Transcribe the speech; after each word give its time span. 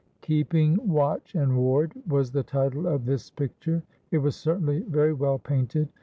"Keeping 0.21 0.79
watch 0.89 1.35
and 1.35 1.55
ward" 1.55 1.93
was 2.07 2.31
the 2.31 2.41
title 2.41 2.87
of 2.87 3.05
this 3.05 3.29
picture; 3.29 3.83
it 4.09 4.17
was 4.17 4.35
certainly 4.35 4.79
very 4.81 5.13
well 5.13 5.37
painted. 5.37 5.89